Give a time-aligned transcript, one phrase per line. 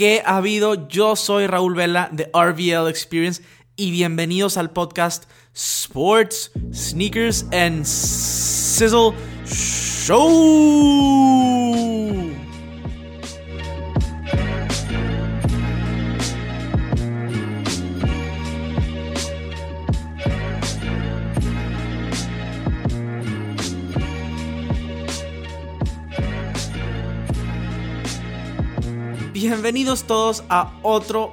[0.00, 0.88] ¿Qué ha habido?
[0.88, 3.42] Yo soy Raúl Vela de RVL Experience
[3.76, 9.12] y bienvenidos al podcast Sports, Sneakers and Sizzle
[9.44, 11.49] Show.
[29.72, 31.32] Bienvenidos todos a otro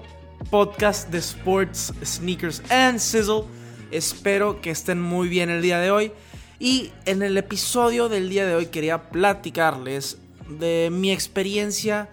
[0.52, 3.46] podcast de Sports, Sneakers and Sizzle.
[3.90, 6.12] Espero que estén muy bien el día de hoy.
[6.60, 12.10] Y en el episodio del día de hoy quería platicarles de mi experiencia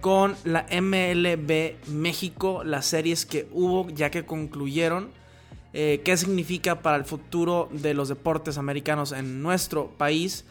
[0.00, 5.10] con la MLB México, las series que hubo ya que concluyeron,
[5.72, 10.44] eh, qué significa para el futuro de los deportes americanos en nuestro país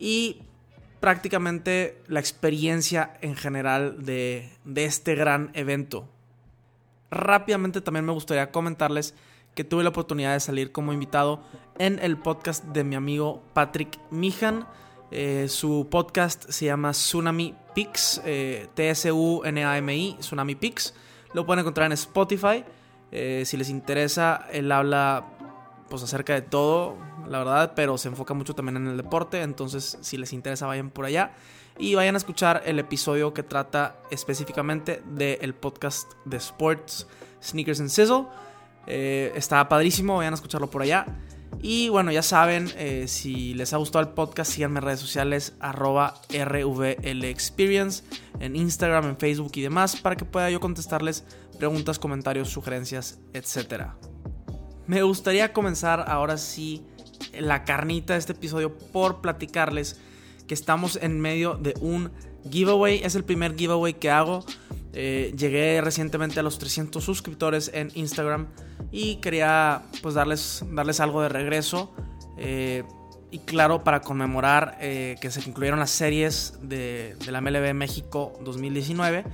[0.00, 0.38] y
[1.00, 6.08] prácticamente la experiencia en general de, este gran evento.
[7.10, 9.14] Rápidamente también me gustaría comentarles
[9.54, 11.42] que tuve la oportunidad de salir como invitado
[11.78, 14.66] en el podcast de mi amigo Patrick Mijan.
[15.10, 20.94] Eh, su podcast se llama Tsunami Pix, eh, T-S-U-N-A-M-I, Tsunami Pix.
[21.32, 22.64] Lo pueden encontrar en Spotify.
[23.12, 25.24] Eh, si les interesa, él habla
[25.88, 26.96] pues acerca de todo,
[27.28, 30.90] la verdad, pero se enfoca mucho también en el deporte, entonces si les interesa vayan
[30.90, 31.32] por allá
[31.78, 37.06] y vayan a escuchar el episodio que trata específicamente del podcast de sports
[37.42, 38.26] Sneakers and Sizzle.
[38.86, 41.06] Eh, está padrísimo, vayan a escucharlo por allá.
[41.60, 45.54] Y bueno, ya saben, eh, si les ha gustado el podcast, síganme en redes sociales,
[45.60, 48.04] arroba RVLExperience,
[48.40, 51.24] en Instagram, en Facebook y demás, para que pueda yo contestarles
[51.58, 53.86] preguntas, comentarios, sugerencias, etc.
[54.86, 56.84] Me gustaría comenzar ahora sí
[57.40, 60.00] la carnita de este episodio por platicarles
[60.46, 62.10] que estamos en medio de un
[62.50, 63.00] giveaway.
[63.02, 64.44] Es el primer giveaway que hago.
[64.92, 68.46] Eh, llegué recientemente a los 300 suscriptores en Instagram
[68.90, 71.94] y quería pues darles, darles algo de regreso.
[72.38, 72.84] Eh,
[73.30, 79.24] y claro, para conmemorar eh, que se concluyeron las series de, la MLB México 2019,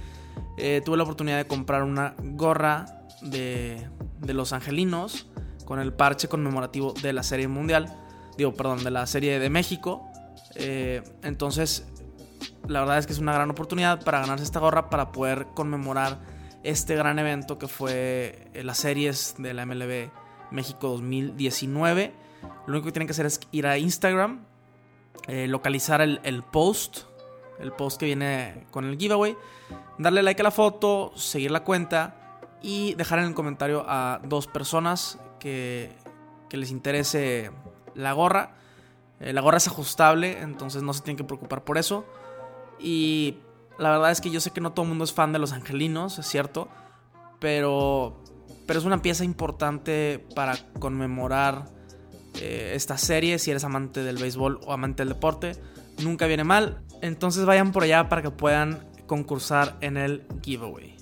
[0.85, 2.87] tuve la oportunidad de comprar una gorra
[3.23, 3.87] de
[4.27, 5.27] los angelinos
[5.65, 7.95] con el parche conmemorativo de la Serie Mundial,
[8.37, 10.09] digo, perdón, de la Serie de México.
[10.55, 11.87] Eh, entonces,
[12.67, 16.21] la verdad es que es una gran oportunidad para ganarse esta gorra, para poder conmemorar
[16.63, 20.11] este gran evento que fue eh, las series de la MLB
[20.51, 22.13] México 2019.
[22.67, 24.45] Lo único que tienen que hacer es ir a Instagram,
[25.27, 27.01] eh, localizar el, el, post,
[27.59, 29.37] el post que viene con el giveaway,
[29.99, 32.17] darle like a la foto, seguir la cuenta
[32.63, 35.91] y dejar en el comentario a dos personas que,
[36.51, 37.51] les interese
[37.95, 38.55] la gorra.
[39.21, 42.05] Eh, la gorra es ajustable, entonces no se tienen que preocupar por eso.
[42.79, 43.39] Y
[43.79, 45.53] la verdad es que yo sé que no todo el mundo es fan de los
[45.53, 46.69] angelinos, es cierto.
[47.41, 48.23] Pero,
[48.67, 51.65] pero es una pieza importante para conmemorar
[52.41, 53.39] eh, esta serie.
[53.39, 55.53] Si eres amante del béisbol o amante del deporte,
[56.03, 56.83] nunca viene mal.
[57.01, 60.97] Entonces vayan por allá para que puedan concursar en el giveaway.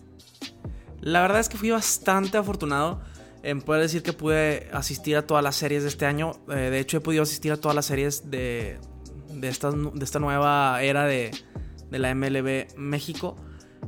[1.00, 3.00] La verdad es que fui bastante afortunado
[3.42, 6.32] en poder decir que pude asistir a todas las series de este año.
[6.48, 8.78] Eh, de hecho, he podido asistir a todas las series de,
[9.32, 11.30] de, esta, de esta nueva era de,
[11.90, 13.36] de, la MLB México.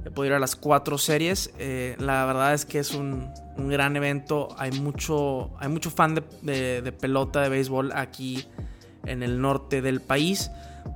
[0.05, 1.53] He podido ir a las cuatro series.
[1.59, 4.49] Eh, la verdad es que es un, un, gran evento.
[4.59, 8.45] Hay mucho, hay mucho fan de, de, pelota, de béisbol aquí
[9.05, 10.51] en el norte del país.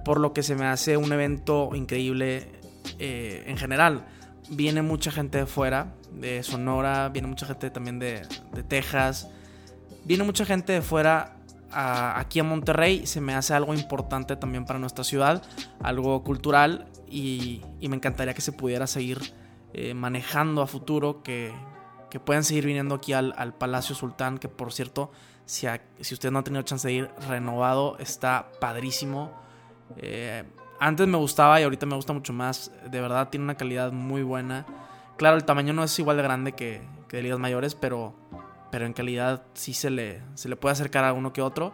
[0.05, 2.51] Por lo que se me hace un evento increíble
[2.99, 4.07] eh, en general
[4.51, 8.23] viene mucha gente de fuera, de Sonora, viene mucha gente también de,
[8.69, 9.29] Texas,
[10.05, 11.37] viene mucha gente de fuera
[11.71, 15.43] aquí a Monterrey, se me hace algo importante también para nuestra ciudad,
[15.83, 19.21] algo cultural y, me encantaría que se pudiera seguir
[19.75, 21.53] eh, manejando a futuro, que,
[22.11, 25.11] que, puedan seguir viniendo aquí al, Palacio Sultán, que por cierto,
[25.45, 25.67] si,
[26.01, 29.33] si usted no ha tenido chance de ir, renovado, está padrísimo.
[29.99, 30.45] Eh,
[30.79, 32.71] antes me gustaba y ahorita me gusta mucho más.
[32.91, 34.67] De verdad tiene una calidad muy buena.
[35.17, 38.15] Claro, el tamaño no es igual de grande que, de ligas mayores, pero,
[38.71, 41.73] pero en calidad sí se le, se le puede acercar a uno que otro.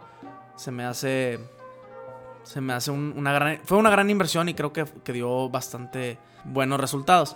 [0.55, 1.39] Se me hace.
[2.43, 3.59] Se me hace una gran.
[3.65, 7.35] Fue una gran inversión y creo que, dio bastante buenos resultados.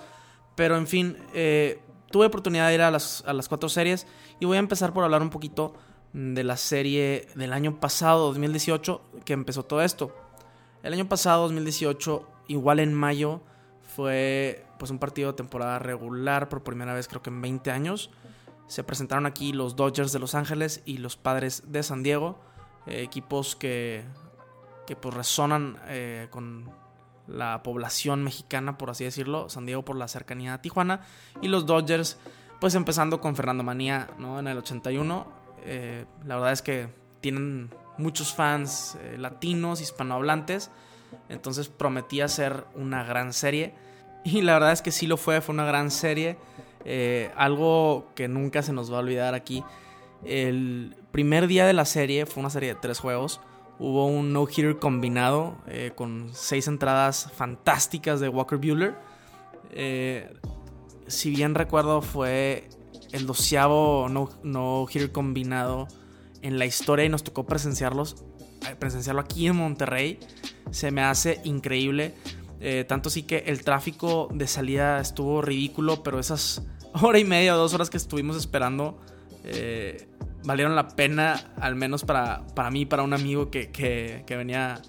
[0.56, 4.08] Pero en fin, eh, tuve oportunidad de ir a las, a las cuatro series
[4.40, 5.76] y voy a empezar por hablar un poquito
[6.14, 10.16] de la serie del año pasado, 2018, que empezó todo esto.
[10.84, 13.42] El año pasado, 2018, igual en mayo,
[13.88, 18.12] fue pues un partido de temporada regular por primera vez creo que en 20 años.
[18.68, 22.38] Se presentaron aquí los Dodgers de Los Ángeles y los Padres de San Diego,
[22.86, 24.04] eh, equipos que,
[24.86, 26.70] que pues resonan eh, con
[27.28, 31.02] la población mexicana, por así decirlo, San Diego por la cercanía a Tijuana,
[31.42, 32.20] y los Dodgers,
[32.60, 34.38] pues empezando con Fernando Manía, ¿no?
[34.38, 35.28] En el 81,
[35.64, 36.90] eh, la verdad es que
[37.22, 40.72] tienen muchos fans latinos, hispanohablantes,
[41.30, 43.74] entonces prometía ser una gran serie,
[44.24, 46.38] y la verdad es que sí lo fue, fue una gran serie,
[46.86, 49.64] eh, algo que nunca se nos va a olvidar aquí,
[50.24, 53.40] el primer día de la serie, fue una serie de tres juegos,
[53.80, 58.96] Hubo un no-hitter combinado eh, con seis entradas fantásticas de Walker Bueller.
[59.72, 60.34] Eh,
[61.06, 62.70] si bien recuerdo, fue
[63.12, 65.88] el doceavo no-hitter combinado
[66.42, 68.26] en la historia y nos tocó presenciarlos,
[68.80, 70.20] presenciarlo aquí en Monterrey.
[70.72, 72.14] Se me hace increíble.
[72.88, 76.64] tanto sí que el tráfico de salida estuvo ridículo, pero esas
[77.02, 79.00] hora y media o dos horas que estuvimos esperando
[80.48, 84.82] valieron la pena, al menos para, para mí, para un amigo que, venía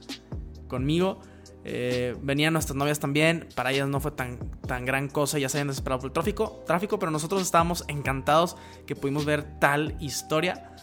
[0.68, 1.20] conmigo.
[1.64, 5.58] Eh, venían nuestras novias también, para ellas no fue tan, tan gran cosa, ya se
[5.58, 8.56] habían desesperado por el tráfico, tráfico, pero nosotros estábamos encantados
[8.86, 10.76] que pudimos ver tal historia.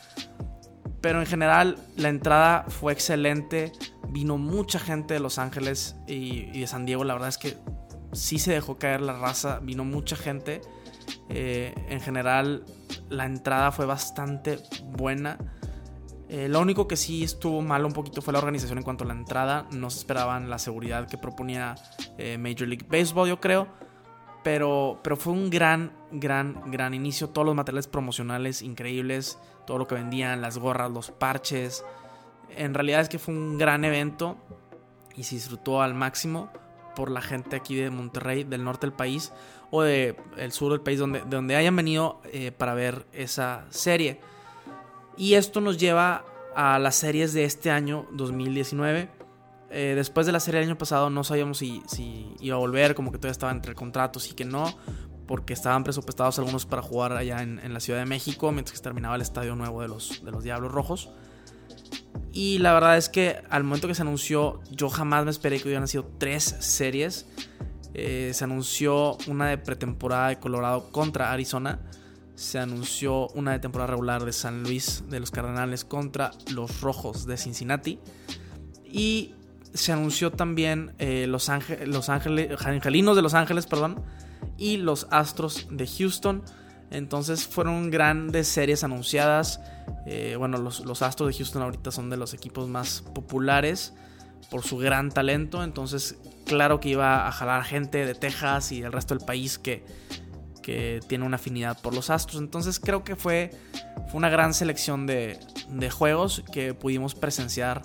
[1.06, 3.72] Pero en general la entrada fue excelente,
[4.10, 7.60] vino mucha gente de Los Ángeles y, de San Diego, la verdad es que
[8.12, 10.62] sí se dejó caer la raza, vino mucha gente.
[11.30, 12.66] Eh, en general,
[13.08, 14.58] la entrada fue bastante
[14.98, 15.38] buena.
[16.28, 19.08] Eh, lo único que sí estuvo mal un poquito fue la organización en cuanto a
[19.08, 19.68] la entrada.
[19.74, 21.76] No se esperaban la seguridad que proponía
[22.18, 23.68] eh, Major League Baseball, yo creo.
[24.46, 27.30] Pero, pero fue un gran, gran, gran inicio.
[27.30, 29.40] Todos los materiales promocionales increíbles.
[29.66, 31.84] Todo lo que vendían, las gorras, los parches.
[32.56, 34.38] En realidad es que fue un gran evento
[35.16, 36.52] y se disfrutó al máximo
[36.96, 39.34] por la gente aquí de Monterrey, del norte del país
[39.72, 40.16] o del
[40.52, 44.20] sur del país, donde, donde hayan venido eh, para ver esa serie.
[45.18, 46.24] Y esto nos lleva
[46.56, 49.10] a las series de este año 2019.
[49.78, 52.96] Eh, después de la serie del año pasado no sabíamos si, si, iba a volver,
[52.96, 54.74] como que todavía estaba entre contratos y que no,
[55.28, 58.82] porque estaban presupuestados algunos para jugar allá en, en, la Ciudad de México, mientras que
[58.82, 61.10] terminaba el estadio nuevo de los, de los Diablos Rojos.
[62.32, 65.68] Y la verdad es que al momento que se anunció, yo jamás me esperé que
[65.68, 67.26] hubieran sido tres series.
[67.94, 71.82] Eh, se anunció una de pretemporada de Colorado contra Arizona.
[72.36, 77.26] Se anunció una de temporada regular de San Luis de los Cardenales contra los Rojos
[77.26, 78.00] de Cincinnati.
[78.86, 79.36] Y
[79.76, 81.52] se anunció también eh, los,
[81.86, 84.04] los Angelinos de Los Ángeles perdón,
[84.58, 86.44] y los Astros de Houston.
[86.92, 89.60] Entonces fueron grandes series anunciadas.
[90.06, 93.94] Eh, bueno, los, los, Astros de Houston ahorita son de los equipos más populares
[94.50, 95.64] por su gran talento.
[95.64, 99.84] Entonces, claro que iba a jalar gente de Texas y del resto del país que,
[100.62, 102.42] que tiene una afinidad por los Astros.
[102.42, 103.52] Entonces, creo que fue,
[104.08, 105.40] fue una gran selección de,
[105.70, 107.82] de juegos que pudimos presenciar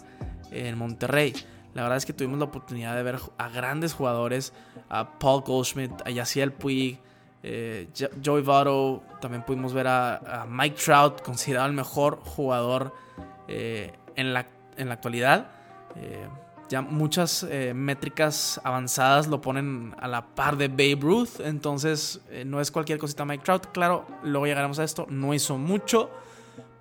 [0.51, 1.33] en Monterrey.
[1.75, 4.53] La verdad es que tuvimos la oportunidad de ver a grandes jugadores,
[4.89, 6.99] a Paul Goldschmidt, a Yaciel Puig,
[7.43, 7.89] eh,
[8.25, 12.95] Joey Votto, también pudimos ver a, Mike Trout, considerado el mejor jugador
[13.49, 14.47] eh, en, la,
[14.77, 15.49] en, la, actualidad.
[15.97, 16.29] Eh,
[16.69, 17.45] ya muchas
[17.75, 23.25] métricas avanzadas lo ponen a la par de Babe Ruth, entonces no es cualquier cosita
[23.25, 23.67] Mike Trout.
[23.73, 26.11] Claro, luego llegaremos a esto, no hizo mucho,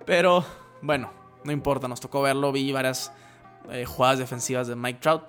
[0.06, 0.44] pero
[0.80, 1.10] bueno,
[1.42, 3.12] no importa, nos tocó verlo, vi varias
[3.86, 5.22] jugadas defensivas de Mike Trout.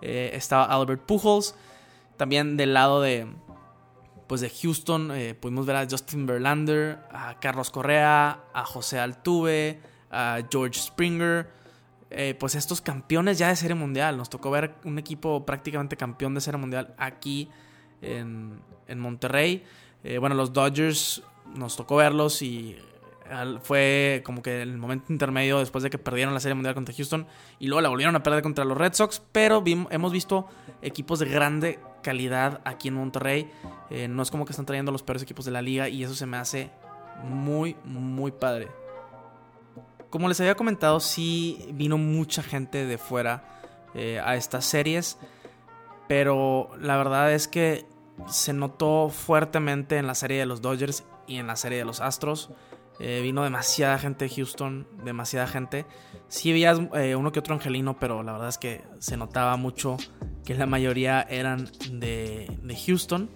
[0.00, 1.54] estaba Albert Pujols,
[2.16, 3.26] también del lado de,
[4.32, 9.78] pues de Houston eh, pudimos ver a Justin Verlander, a Carlos Correa, a José Altuve,
[10.10, 11.50] a George Springer,
[12.08, 14.16] eh, pues estos campeones ya de Serie Mundial.
[14.16, 17.50] Nos tocó ver un equipo prácticamente campeón de Serie Mundial aquí
[18.00, 18.62] en,
[18.96, 19.64] Monterrey.
[20.02, 21.22] Eh, bueno, los Dodgers
[21.54, 22.78] nos tocó verlos y
[23.62, 27.26] fue como que el momento intermedio después de que perdieron la Serie Mundial contra Houston
[27.58, 30.48] y luego la volvieron a perder contra los Red Sox, pero hemos visto
[30.82, 33.50] equipos de grande calidad aquí en Monterrey.
[33.90, 36.14] Eh, no es como que están trayendo los peores equipos de la liga y eso
[36.14, 36.70] se me hace
[37.24, 38.68] muy, muy padre.
[40.10, 43.44] Como les había comentado, sí vino mucha gente de fuera
[43.94, 45.18] eh, a estas series,
[46.06, 47.86] pero la verdad es que
[48.28, 52.00] se notó fuertemente en la serie de los Dodgers y en la serie de los
[52.00, 52.50] Astros.
[53.00, 55.86] Eh, vino demasiada gente de Houston, demasiada gente.
[56.28, 59.96] Sí veías eh, uno que otro angelino, pero la verdad es que se notaba mucho
[60.44, 62.48] que la mayoría eran de,
[62.86, 63.30] Houston.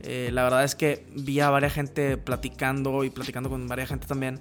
[0.00, 4.06] Eh, la verdad es que vi a varias gente platicando y platicando con varias gente
[4.06, 4.40] también.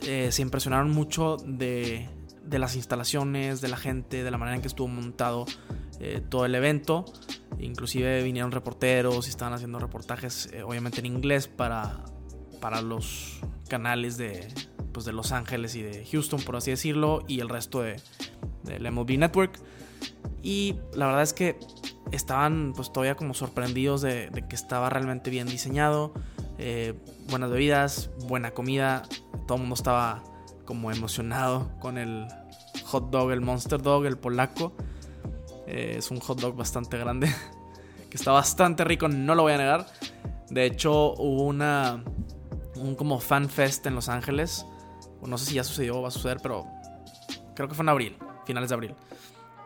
[0.00, 2.08] se impresionaron mucho de,
[2.42, 5.46] de, las instalaciones, de la gente, de la manera en que estuvo montado
[6.28, 7.04] todo el evento.
[7.60, 12.04] Inclusive vinieron reporteros y estaban haciendo reportajes, obviamente en inglés, para,
[12.60, 14.48] para los canales de,
[14.92, 18.00] pues, de Los Ángeles y de Houston, por así decirlo, y el resto de,
[18.64, 19.58] del MLB Network.
[20.42, 21.58] Y la verdad es que
[22.12, 26.12] estaban pues todavía como sorprendidos de, que estaba realmente bien diseñado,
[26.58, 26.94] eh,
[27.28, 29.02] buenas bebidas, buena comida,
[29.46, 30.22] todo el mundo estaba
[30.64, 32.26] como emocionado con el
[32.84, 34.72] hot dog, el monster dog, el polaco.
[35.66, 37.28] Eh, es un hot dog bastante grande,
[38.10, 39.86] que está bastante rico, no lo voy a negar.
[40.50, 42.04] De hecho, hubo una
[42.76, 44.66] un como fan fest en Los Ángeles.
[45.22, 46.66] No sé si ya sucedió o va a suceder, pero
[47.54, 48.94] creo que fue en abril, finales de abril.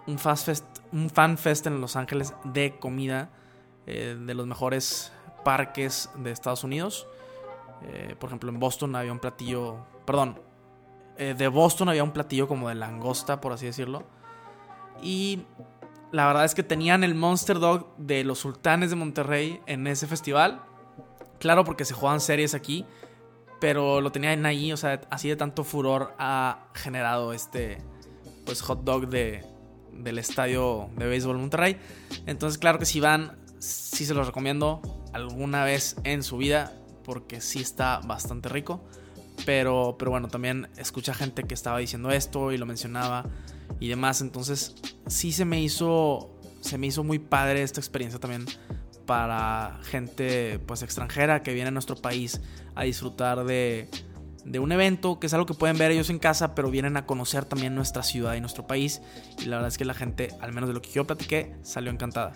[0.06, 3.30] Un, fast fest, un fan fest en Los Ángeles de comida
[3.86, 5.12] eh, de los mejores
[5.44, 7.06] parques de Estados Unidos.
[7.82, 10.40] Eh, por ejemplo, en Boston había un platillo, perdón,
[11.16, 14.04] eh, de Boston había un platillo como de langosta, por así decirlo.
[15.02, 15.42] Y
[16.12, 20.06] la verdad es que tenían el Monster Dog de los Sultanes de Monterrey en ese
[20.06, 20.62] festival.
[21.40, 22.84] Claro, porque se juegan series aquí.
[23.60, 27.82] Pero lo tenían ahí, o sea, así de tanto furor ha generado este
[28.46, 29.44] pues hot dog de,
[29.92, 31.76] del estadio de béisbol Monterrey.
[32.26, 34.80] Entonces, claro que si van, sí se los recomiendo
[35.12, 36.72] alguna vez en su vida,
[37.04, 38.82] porque sí está bastante rico.
[39.44, 43.26] Pero, pero bueno, también escucha gente que estaba diciendo esto y lo mencionaba
[43.78, 44.22] y demás.
[44.22, 44.74] Entonces,
[45.06, 46.36] sí se me hizo.
[46.60, 48.44] Se me hizo muy padre esta experiencia también
[49.10, 52.40] para gente pues extranjera que viene a nuestro país
[52.76, 53.88] a disfrutar de,
[54.60, 57.44] un evento que es algo que pueden ver ellos en casa, pero vienen a conocer
[57.44, 59.02] también nuestra ciudad y nuestro país.
[59.40, 61.90] Y la verdad es que la gente, al menos de lo que yo platiqué, salió
[61.90, 62.34] encantada.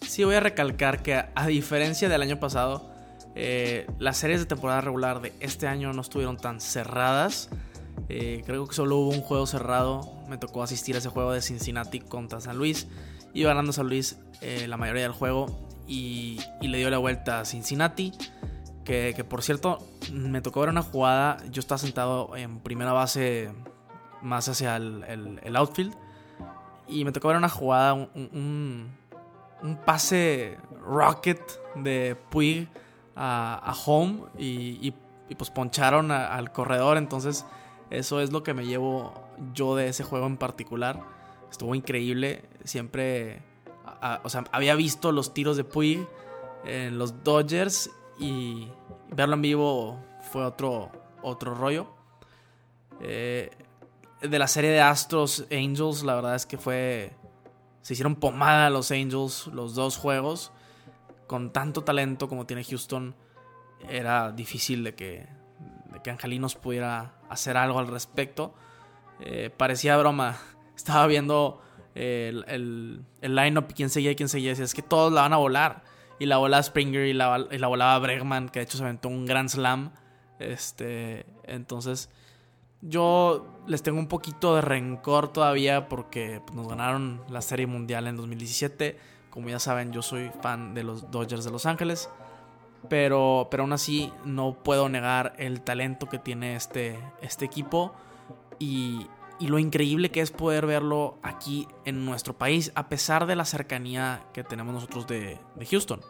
[0.00, 2.90] Sí voy a recalcar que a diferencia del año pasado,
[3.36, 7.50] eh, las series de temporada regular de este año no estuvieron tan cerradas.
[8.08, 10.12] Eh, creo que solo hubo un juego cerrado.
[10.28, 12.88] Me tocó asistir a ese juego de Cincinnati contra San Luis.
[13.32, 17.44] Iba ganando San Luis eh, la mayoría del juego y, le dio la vuelta a
[17.44, 18.12] Cincinnati.
[18.84, 19.78] Que, por cierto,
[20.12, 21.36] me tocó ver una jugada.
[21.50, 23.52] Yo estaba sentado en primera base,
[24.22, 25.94] más hacia el, outfield.
[26.88, 28.90] Y me tocó ver una jugada, un,
[29.84, 31.40] pase rocket
[31.76, 32.68] de Puig
[33.14, 34.22] a, home.
[34.38, 34.92] Y,
[35.36, 36.98] pues poncharon al corredor.
[36.98, 37.44] Entonces,
[37.90, 39.12] eso es lo que me llevo
[39.54, 41.00] yo de ese juego en particular.
[41.50, 42.44] Estuvo increíble.
[42.64, 43.49] Siempre
[44.22, 46.06] o sea, había visto los tiros de Puig
[46.64, 48.68] en los Dodgers y
[49.10, 49.98] verlo en vivo
[50.30, 50.90] fue otro,
[51.22, 51.86] otro rollo.
[53.00, 53.50] Eh,
[54.20, 57.12] de la serie de Astros Angels, la verdad es que fue.
[57.82, 60.52] Se hicieron pomada los Angels, los dos juegos.
[61.26, 63.14] Con tanto talento como tiene Houston,
[63.88, 65.28] era difícil de que,
[65.92, 68.52] de que Angelinos pudiera hacer algo al respecto.
[69.20, 70.36] Eh, parecía broma.
[70.76, 71.62] Estaba viendo
[71.94, 74.52] el, el, el line-up, quién seguía y quién seguía.
[74.52, 75.82] Es que todos la van a volar.
[76.18, 79.08] Y la volaba Springer y la, y la volaba Bregman, que de hecho se aventó
[79.08, 79.90] un Grand Slam.
[80.38, 82.10] Este, entonces,
[82.82, 88.06] yo les tengo un poquito de rencor todavía porque pues, nos ganaron la Serie Mundial
[88.06, 88.98] en 2017.
[89.30, 92.10] Como ya saben, yo soy fan de los Dodgers de Los Ángeles.
[92.88, 97.94] Pero, pero aún así no puedo negar el talento que tiene este, este equipo.
[98.58, 99.06] Y,
[99.40, 103.46] y lo increíble que es poder verlo aquí en nuestro país, a pesar de la
[103.46, 105.38] cercanía que tenemos nosotros de,
[105.70, 106.00] Houston.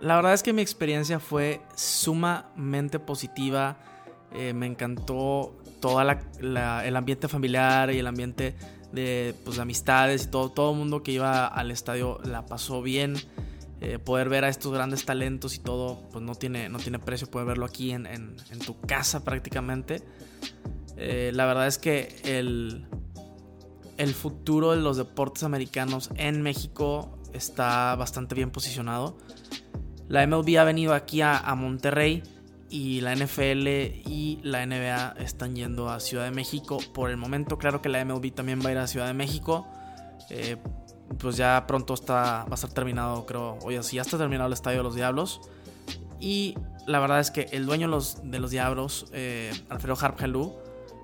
[0.00, 3.78] La verdad es que mi experiencia fue sumamente positiva.
[4.32, 8.54] Eh, me encantó todo el ambiente familiar y el ambiente
[8.92, 10.50] de, pues, amistades y todo.
[10.50, 13.16] Todo el mundo que iba al estadio la pasó bien.
[13.80, 17.28] Eh, poder ver a estos grandes talentos y todo, pues no tiene, no tiene precio.
[17.28, 20.02] Poder verlo aquí en, en tu casa prácticamente.
[20.96, 22.86] Eh, la verdad es que el,
[23.96, 29.16] el futuro de los deportes americanos en México está bastante bien posicionado.
[30.08, 32.22] La MLB ha venido aquí a, Monterrey
[32.68, 36.78] y la NFL y la NBA están yendo a Ciudad de México.
[36.92, 39.66] Por el momento, claro que la MLB también va a ir a Ciudad de México.
[40.30, 40.56] Eh,
[41.18, 43.58] pues ya pronto está, va a estar terminado, creo.
[43.62, 45.40] Oye, sí, ya está terminado el Estadio de los Diablos.
[46.20, 46.54] Y
[46.86, 50.18] la verdad es que el dueño de los, Diablos, eh, Alfredo Harp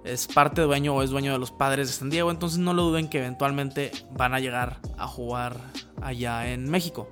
[0.08, 2.82] es parte dueño o es dueño de los padres de San Diego, entonces no lo
[2.84, 5.60] duden que eventualmente van a llegar a jugar
[6.02, 7.08] allá en México.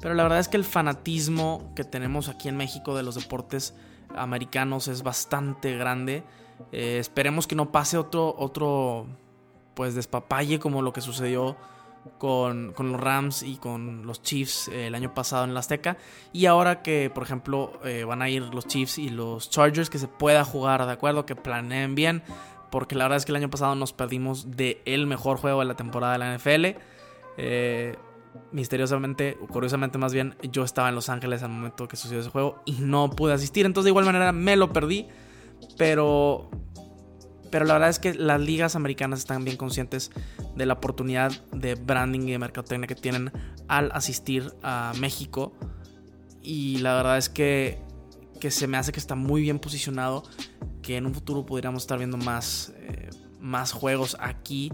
[0.00, 3.74] Pero la verdad es que el fanatismo que tenemos aquí en México de los deportes
[4.14, 6.22] americanos es bastante grande.
[6.72, 9.06] Eh, esperemos que no pase otro, otro
[9.74, 11.56] pues despapalle como lo que sucedió
[12.18, 15.96] con, los Rams y con los Chiefs eh, el año pasado en la Azteca.
[16.32, 19.98] Y ahora que, por ejemplo, eh, van a ir los Chiefs y los Chargers, que
[19.98, 21.26] se pueda jugar, ¿de acuerdo?
[21.26, 22.22] Que planeen bien.
[22.70, 25.66] Porque la verdad es que el año pasado nos perdimos de el mejor juego de
[25.66, 26.78] la temporada de la NFL.
[27.38, 27.96] Eh,
[28.52, 32.30] misteriosamente, o curiosamente más bien, yo estaba en Los Ángeles al momento que sucedió ese
[32.30, 33.66] juego y no pude asistir.
[33.66, 35.08] Entonces, de igual manera, me lo perdí.
[35.78, 36.50] Pero
[37.56, 40.10] pero la verdad es que las ligas americanas están bien conscientes
[40.56, 43.32] de la oportunidad de branding y de mercadotecnia que tienen
[43.66, 45.54] al asistir a México.
[46.42, 47.78] Y la verdad es que,
[48.40, 50.22] que se me hace que está muy bien posicionado,
[50.82, 53.08] que en un futuro pudiéramos estar viendo más, eh,
[53.40, 54.70] más juegos aquí.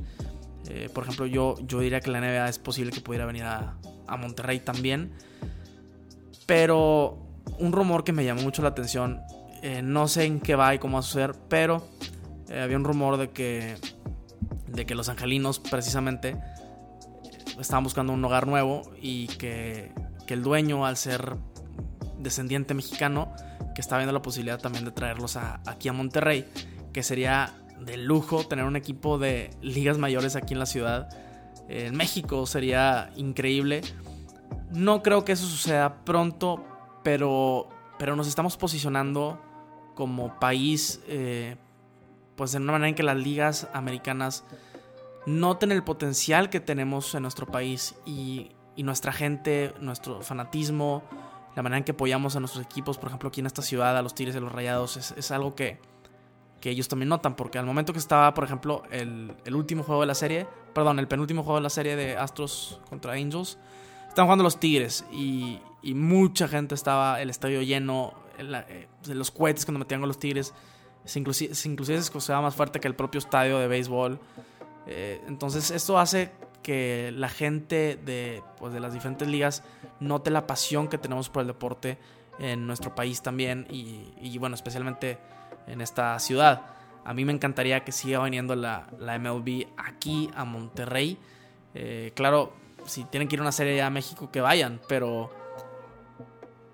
[0.68, 3.78] Eh, por ejemplo, yo, yo diría que la NBA es posible que pudiera venir a,
[4.18, 5.12] Monterrey también.
[6.46, 7.28] Pero
[7.60, 9.20] un rumor que me llamó mucho la atención,
[9.62, 11.86] eh, no sé en qué va y cómo va a suceder, pero
[12.52, 13.76] eh, había un rumor de que,
[14.68, 16.36] de que los angelinos precisamente
[17.58, 19.92] estaban buscando un hogar nuevo y que,
[20.26, 21.36] que el dueño, al ser
[22.18, 23.32] descendiente mexicano,
[23.74, 26.46] que está viendo la posibilidad también de traerlos aquí a Monterrey,
[26.92, 31.08] que sería de lujo tener un equipo de ligas mayores aquí en la ciudad.
[31.68, 33.80] En México sería increíble.
[34.70, 36.64] No creo que eso suceda pronto,
[37.02, 37.68] pero,
[37.98, 39.40] pero nos estamos posicionando
[39.94, 41.56] como país, eh,
[42.36, 44.44] pues de una manera en que las ligas americanas
[45.26, 51.02] noten el potencial que tenemos en nuestro país y, y nuestra gente, nuestro fanatismo,
[51.54, 54.02] la manera en que apoyamos a nuestros equipos, por ejemplo aquí en esta ciudad, a
[54.02, 55.78] los Tigres y los Rayados, es, es algo que,
[56.60, 60.00] que ellos también notan, porque al momento que estaba, por ejemplo, el, el, último juego
[60.00, 63.58] de la serie, perdón, el penúltimo juego de la serie de Astros contra Angels,
[64.08, 69.66] estaban jugando los Tigres y, y mucha gente estaba, el estadio lleno, eh, los cohetes
[69.66, 70.54] cuando metían con los Tigres,
[71.04, 74.20] se inclusive, se inclusive se escuchaba más fuerte que el propio estadio de béisbol.
[74.86, 76.32] Eh, entonces esto hace
[76.62, 79.64] que la gente de, pues, de las diferentes ligas
[80.00, 81.98] note la pasión que tenemos por el deporte
[82.38, 85.18] en nuestro país también y, y bueno, especialmente
[85.66, 86.66] en esta ciudad.
[87.04, 91.18] A mí me encantaría que siga viniendo la, la MLB aquí a Monterrey.
[91.74, 92.52] Eh, claro,
[92.86, 95.30] si tienen que ir a una serie a México, que vayan, pero,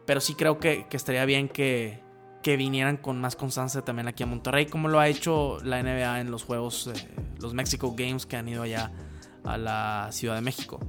[0.04, 2.02] pero sí creo que, que estaría bien que,
[2.42, 6.20] que, vinieran con más constancia también aquí a Monterrey, como lo ha hecho la NBA
[6.20, 7.08] en los juegos, eh,
[7.40, 8.90] los Mexico Games que han ido allá
[9.44, 10.80] a la Ciudad de México.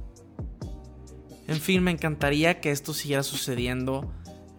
[1.46, 4.12] En fin, me encantaría que esto siguiera sucediendo.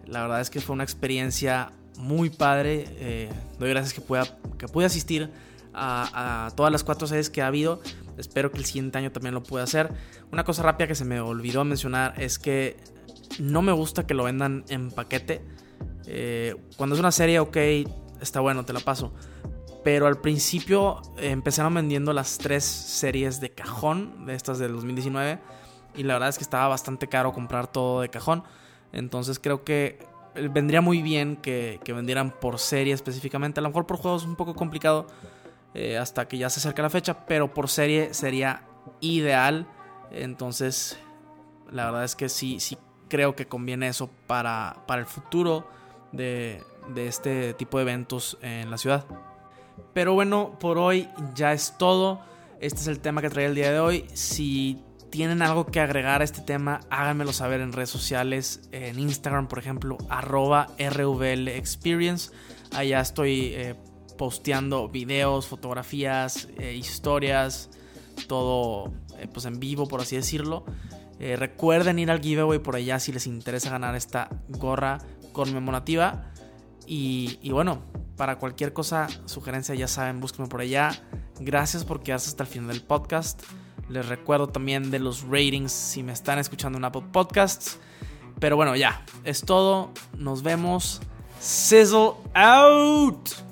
[0.06, 2.84] La verdad es que fue una experiencia muy padre.
[2.98, 5.30] Eh, doy gracias que pueda que pude asistir
[5.72, 7.80] a, a, todas las cuatro series que ha habido.
[8.18, 9.90] Espero que el siguiente año también lo pueda hacer.
[10.30, 12.76] Una cosa rápida que se me olvidó mencionar es que
[13.38, 15.42] no me gusta que lo vendan en paquete.
[16.06, 17.56] Eh, cuando es una serie, ok,
[18.20, 19.12] está bueno, te la paso.
[19.84, 25.38] Pero al principio eh, empezaron vendiendo las tres series de cajón, de estas del 2019.
[25.94, 28.44] Y la verdad es que estaba bastante caro comprar todo de cajón.
[28.92, 29.98] Entonces creo que
[30.34, 33.60] vendría muy bien que, vendieran por serie específicamente.
[33.60, 35.06] A lo mejor por juegos es un poco complicado
[35.74, 38.62] eh, hasta que ya se acerca la fecha, pero por serie sería
[39.00, 39.66] ideal.
[40.10, 40.98] Entonces,
[41.70, 45.66] la verdad es que sí, sí creo que conviene eso para, para el futuro
[46.12, 46.62] de,
[46.96, 49.04] este tipo de eventos en la ciudad.
[49.92, 52.20] Pero bueno, por hoy ya es todo.
[52.60, 54.06] Este es el tema que traía el día de hoy.
[54.14, 59.48] Si tienen algo que agregar a este tema, háganmelo saber en redes sociales, en Instagram,
[59.48, 62.30] por ejemplo, arroba RVL Experience.
[62.74, 63.74] Allá estoy eh,
[64.16, 67.68] posteando videos, fotografías, eh, historias,
[68.26, 70.64] todo eh, pues en vivo, por así decirlo.
[71.20, 74.98] Recuerden ir al giveaway por allá si les interesa ganar esta gorra
[75.32, 76.32] conmemorativa.
[76.86, 77.82] Y, bueno,
[78.16, 80.90] para cualquier cosa, sugerencia, ya saben, búsquenme por allá.
[81.40, 83.42] Gracias por quedarse hasta el final del podcast.
[83.88, 87.78] Les recuerdo también de los ratings si me están escuchando en Apple Podcasts.
[88.38, 89.92] Pero bueno, ya, es todo.
[90.16, 91.00] Nos vemos.
[91.40, 93.51] Sizzle out.